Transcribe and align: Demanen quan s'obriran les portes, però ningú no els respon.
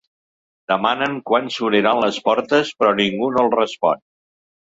Demanen 0.71 1.17
quan 1.31 1.51
s'obriran 1.55 2.01
les 2.05 2.17
portes, 2.29 2.71
però 2.79 2.93
ningú 3.01 3.31
no 3.35 3.43
els 3.45 3.57
respon. 3.59 4.05